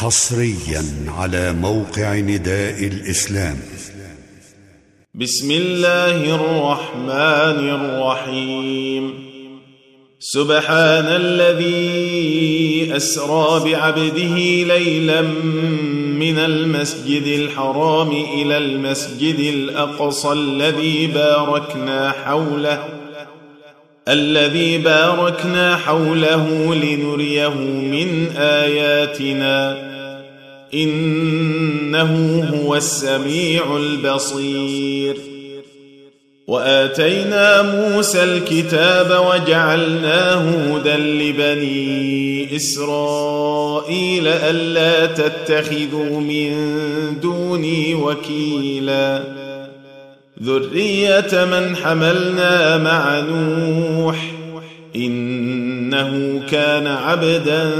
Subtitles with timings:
[0.00, 0.84] حصريا
[1.18, 3.56] على موقع نداء الإسلام.
[5.14, 9.14] بسم الله الرحمن الرحيم.
[10.18, 14.36] سبحان الذي أسرى بعبده
[14.74, 15.20] ليلا
[16.16, 22.88] من المسجد الحرام إلى المسجد الأقصى الذي باركنا حوله
[24.08, 27.54] الذي باركنا حوله لنريه
[27.94, 29.89] من آياتنا.
[30.74, 35.16] إنه هو السميع البصير.
[36.46, 46.52] وآتينا موسى الكتاب وجعلناه هدى لبني إسرائيل ألا تتخذوا من
[47.22, 49.22] دوني وكيلا.
[50.42, 54.32] ذرية من حملنا مع نوح
[54.96, 57.70] إنه كان عبدا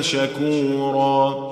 [0.00, 1.51] شكورا.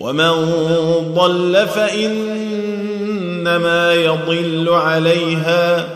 [0.00, 0.30] ومن
[1.14, 3.14] ضل فانما
[3.94, 5.86] يضل عليها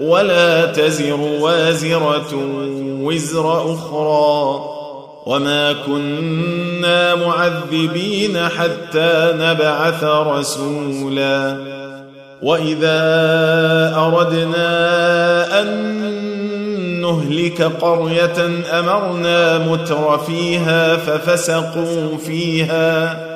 [0.00, 2.26] ولا تزر وازره
[3.00, 4.60] وزر أخرى
[5.26, 11.56] وما كنا معذبين حتى نبعث رسولا
[12.42, 13.02] واذا
[13.96, 15.96] اردنا ان
[17.00, 23.35] نهلك قريه امرنا متر فيها ففسقوا فيها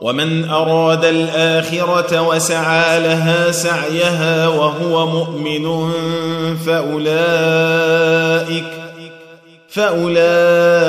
[0.00, 5.90] ومن أراد الآخرة وسعى لها سعيها وهو مؤمن
[6.66, 8.64] فأولئك
[9.68, 10.88] فأولئك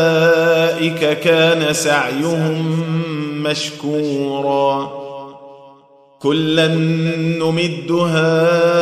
[1.20, 2.84] كان سعيهم
[3.44, 4.92] مشكورا
[6.22, 8.82] كلا نمد هؤلاء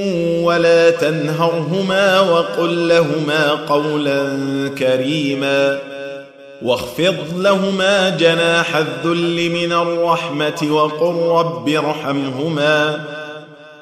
[0.43, 4.37] ولا تنهرهما وقل لهما قولا
[4.77, 5.79] كريما
[6.61, 13.05] واخفض لهما جناح الذل من الرحمة وقل رب ارحمهما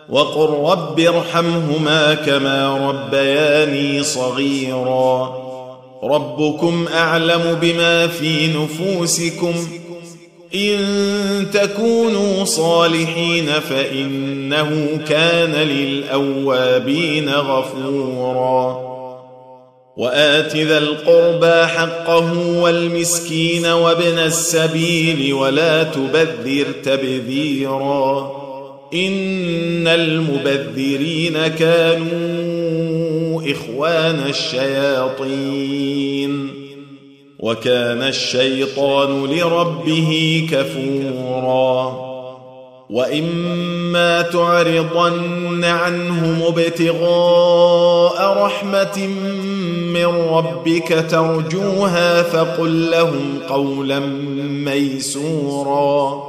[0.10, 5.34] وقل رب ارحمهما كما ربياني صغيرا
[6.04, 9.54] ربكم أعلم بما في نفوسكم
[10.56, 10.80] إن
[11.54, 18.90] تكونوا صالحين فإنه كان للأوابين غفورا.
[19.98, 28.32] وآت ذا القربى حقه والمسكين وابن السبيل ولا تبذر تبذيرا.
[28.94, 35.80] إن المبذرين كانوا إخوان الشياطين.
[37.40, 42.10] وكان الشيطان لربه كفورا.
[42.90, 49.08] وإما تعرضن عنهم ابتغاء رحمة
[49.94, 54.00] من ربك ترجوها فقل لهم قولا
[54.66, 56.29] ميسورا.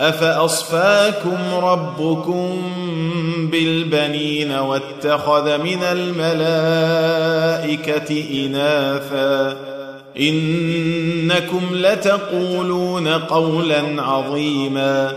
[0.00, 2.62] افاصفاكم ربكم
[3.52, 6.84] بالبنين واتخذ من الملائكه
[8.46, 9.56] اناثا
[10.20, 15.12] انكم لتقولون قولا عظيما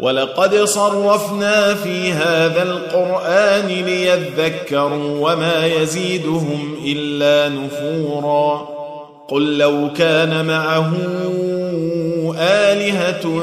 [0.00, 8.68] ولقد صرفنا في هذا القران ليذكروا وما يزيدهم الا نفورا
[9.28, 10.92] قل لو كان معه
[12.40, 13.42] الهه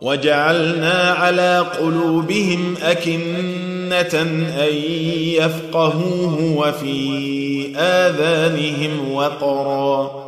[0.00, 4.22] وجعلنا على قلوبهم أكنة
[4.62, 4.74] أن
[5.14, 10.26] يفقهوه وفي آذانهم وقرا.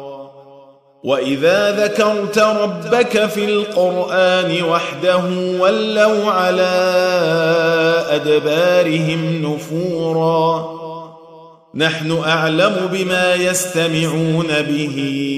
[1.05, 5.23] وإذا ذكرت ربك في القرآن وحده
[5.61, 6.73] ولوا على
[8.11, 10.79] أدبارهم نفورا.
[11.75, 15.38] نحن أعلم بما يستمعون به.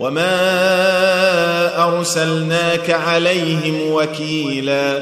[0.00, 4.98] وما ارسلناك عليهم وكيلا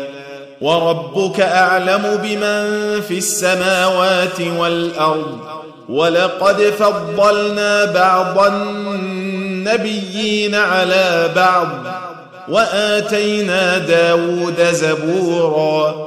[0.61, 5.39] وربك اعلم بمن في السماوات والارض
[5.89, 11.69] ولقد فضلنا بعض النبيين على بعض
[12.49, 16.07] واتينا داود زبورا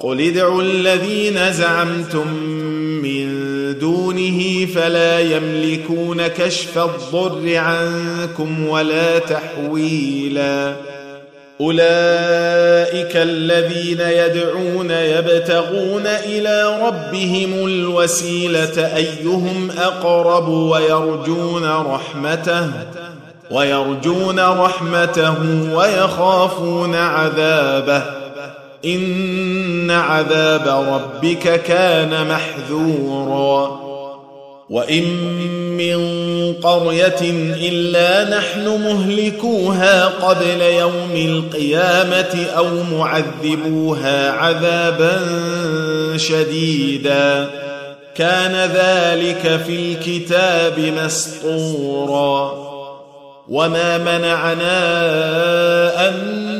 [0.00, 2.26] قل ادعوا الذين زعمتم
[3.78, 10.74] دونه فلا يملكون كشف الضر عنكم ولا تحويلا.
[11.60, 22.70] أولئك الذين يدعون يبتغون إلى ربهم الوسيلة أيهم أقرب ويرجون رحمته
[23.50, 25.34] ويرجون رحمته
[25.74, 28.19] ويخافون عذابه.
[28.84, 33.80] إن عذاب ربك كان محذورا.
[34.70, 35.04] وإن
[35.76, 36.00] من
[36.54, 37.20] قرية
[37.68, 42.68] إلا نحن مهلكوها قبل يوم القيامة أو
[42.98, 45.20] معذبوها عذابا
[46.16, 47.50] شديدا.
[48.14, 52.70] كان ذلك في الكتاب مسطورا.
[53.48, 54.78] وما منعنا
[56.08, 56.59] أن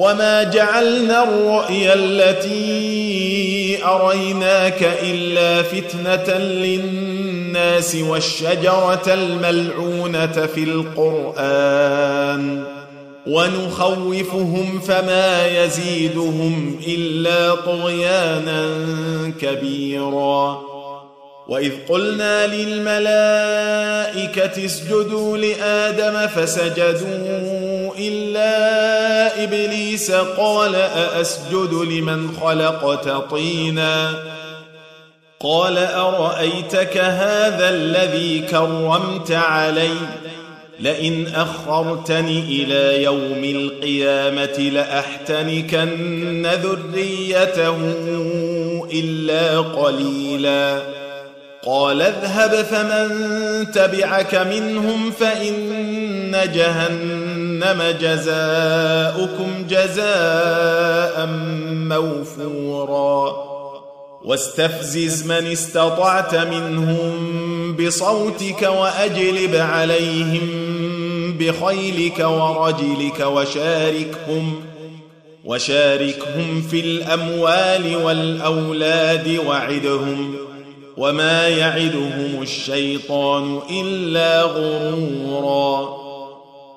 [0.00, 12.64] وما جعلنا الرؤيا التي اريناك الا فتنه للناس والشجره الملعونه في القران
[13.26, 18.68] ونخوفهم فما يزيدهم الا طغيانا
[19.40, 20.60] كبيرا
[21.48, 23.04] واذ قلنا للملائكه
[24.64, 27.59] اسجدوا لادم فسجدوا
[28.08, 34.14] إلا إبليس قال أأسجد لمن خلقت طينا
[35.40, 39.96] قال أرأيتك هذا الذي كرمت علي؟
[40.80, 47.76] لئن أخرتني إلى يوم القيامة لأحتنكن ذريته
[48.92, 50.78] إلا قليلا.
[51.66, 53.10] قال اذهب فمن
[53.72, 57.29] تبعك منهم فإن جهنم
[58.00, 61.26] جزاؤكم جزاء
[61.72, 63.50] موفورا.
[64.24, 70.48] واستفزز من استطعت منهم بصوتك وأجلب عليهم
[71.38, 74.54] بخيلك ورجلك وشاركهم
[75.44, 80.34] وشاركهم في الأموال والأولاد وعدهم.
[80.96, 85.99] وما يعدهم الشيطان إلا غرورا.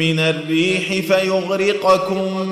[0.00, 2.48] من الريح فيغرقكم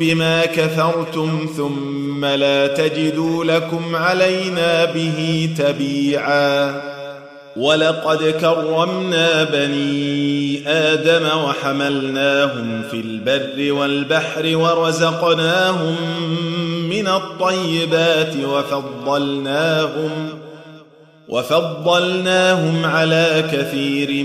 [0.00, 6.80] بما كفرتم ثم لا تجدوا لكم علينا به تبيعا.
[7.56, 15.96] ولقد كرمنا بني آدم وحملناهم في البر والبحر ورزقناهم
[16.90, 20.10] من الطيبات وفضلناهم
[21.28, 24.24] وفضلناهم على كثير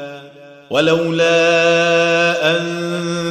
[0.71, 1.31] ولولا
[2.51, 2.61] أن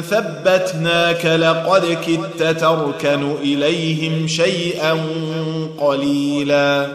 [0.09, 4.99] ثبتناك لقد كدت تركن إليهم شيئا
[5.79, 6.87] قليلا.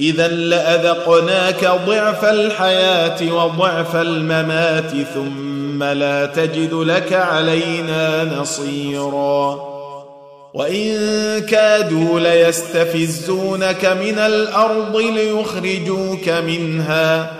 [0.00, 9.60] إذا لأذقناك ضعف الحياة وضعف الممات ثم لا تجد لك علينا نصيرا.
[10.54, 10.96] وإن
[11.48, 17.39] كادوا ليستفزونك من الأرض ليخرجوك منها.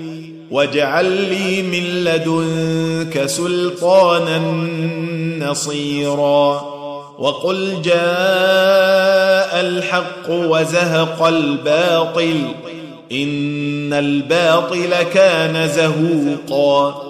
[0.51, 4.39] واجعل لي من لدنك سلطانا
[5.49, 6.71] نصيرا.
[7.19, 12.41] وقل جاء الحق وزهق الباطل
[13.11, 17.01] إن الباطل كان زهوقا.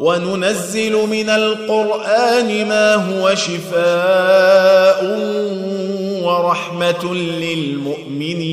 [0.00, 5.04] وننزل من القرآن ما هو شفاء
[6.22, 8.52] ورحمة للمؤمنين.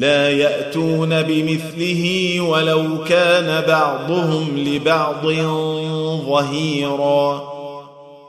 [0.00, 5.26] لا يأتون بمثله ولو كان بعضهم لبعض
[6.26, 7.42] ظهيرا.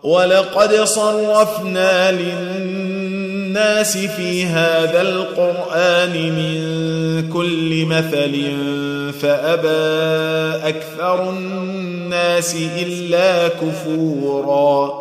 [0.04, 6.62] ولقد صرفنا للناس في هذا القرآن من
[7.34, 8.52] كل مثل
[9.22, 15.01] فأبى أكثر الناس إلا كفورا.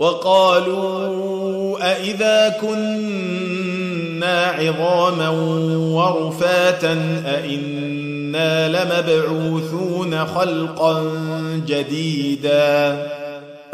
[0.00, 5.28] وقالوا أإذا كنا عظاما
[5.68, 11.02] ورفاتا أإنا لمبعوثون خلقا
[11.66, 13.06] جديدا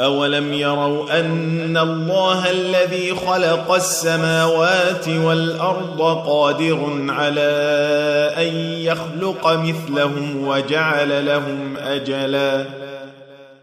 [0.01, 7.51] أولم يروا أن الله الذي خلق السماوات والأرض قادر على
[8.39, 12.86] أن يخلق مثلهم وجعل لهم أجلاً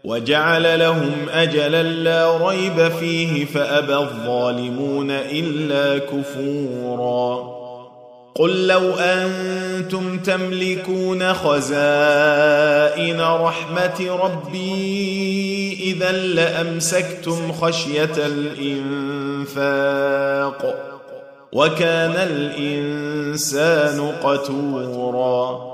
[0.04, 7.54] وجعل لهم أجلا لا ريب فيه فأبى الظالمون إلا كفورا.
[8.34, 18.12] قل لو أنتم تملكون خزائن رحمة ربي إذا لأمسكتم خشية
[19.54, 19.64] الإنفاق
[21.52, 25.73] وكان الإنسان قتورا.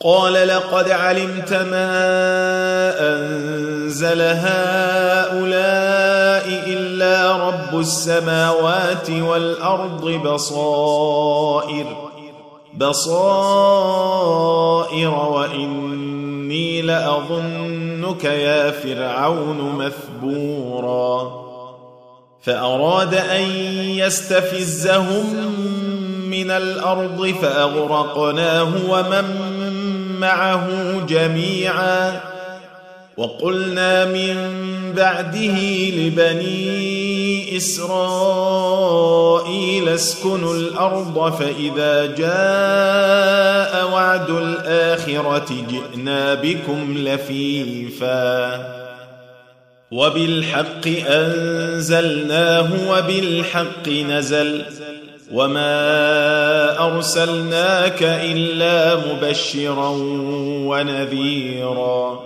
[0.00, 1.90] قال لقد علمت ما
[3.00, 5.46] أنزل هؤلاء
[6.66, 11.86] إلا رب السماوات والأرض بصائر
[12.74, 13.94] بصائر
[15.10, 21.46] وإني لأظنك يا فرعون مثبورا.
[22.42, 23.42] فأراد أن
[23.80, 25.26] يستفزهم
[26.30, 29.55] من الأرض فأغرقناه ومن
[30.20, 30.66] معه
[31.08, 32.20] جميعا
[33.16, 34.36] وقلنا من
[34.96, 35.58] بعده
[35.90, 38.96] لبني إسرائيل
[39.88, 48.66] اسكنوا الأرض فإذا جاء وعد الآخرة جئنا بكم لفيفا
[49.90, 54.64] وبالحق أنزلناه وبالحق نزل
[55.32, 59.88] وما ارسلناك الا مبشرا
[60.66, 62.20] ونذيرا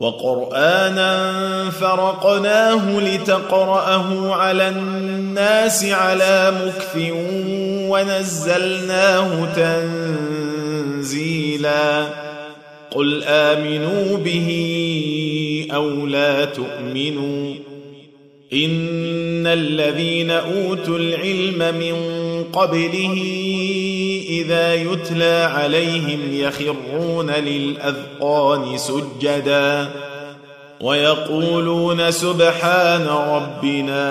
[0.00, 1.30] وقرانا
[1.70, 6.96] فرقناه لتقراه على الناس على مكث
[7.90, 9.54] ونزلناه
[10.96, 12.06] تنزيلا
[12.90, 14.50] قل امنوا به
[15.74, 17.54] أو لا تؤمنوا
[18.54, 21.94] إن الذين أوتوا العلم من
[22.52, 23.14] قبله
[24.28, 29.90] إذا يتلى عليهم يخرون للأذقان سجدا
[30.80, 34.04] ويقولون سبحان ربنا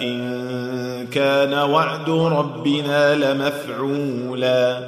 [0.00, 4.80] إن كان وعد ربنا لمفعولا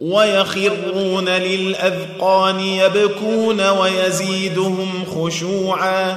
[0.00, 6.16] ويخرون للأذقان يبكون ويزيدهم خشوعا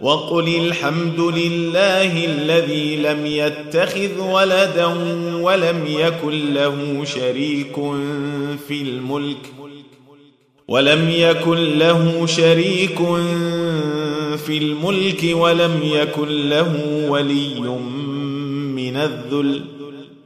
[0.00, 4.86] وقل الحمد لله الذي لم يتخذ ولدا
[5.34, 7.74] ولم يكن له شريك
[8.68, 9.52] في الملك
[10.68, 12.98] ولم يكن له شريك
[14.46, 16.70] في الملك ولم يكن له
[17.08, 17.60] ولي
[18.74, 19.64] من الذل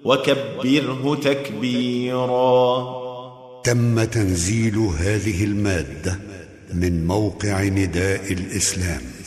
[0.05, 2.99] وكبره تكبيرا.
[3.65, 6.19] تم تنزيل هذه المادة
[6.75, 9.18] من موقع نداء الإسلام.